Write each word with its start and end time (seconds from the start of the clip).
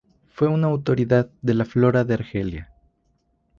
Fue 0.33 0.47
una 0.47 0.65
autoridad 0.65 1.29
de 1.43 1.53
la 1.53 1.63
flora 1.63 2.03
de 2.03 2.15
Argelia. 2.15 2.71